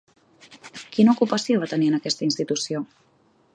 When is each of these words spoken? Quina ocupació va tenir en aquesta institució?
Quina 0.95 1.13
ocupació 1.17 1.61
va 1.65 1.69
tenir 1.75 1.89
en 1.93 1.99
aquesta 1.99 2.27
institució? 2.31 2.85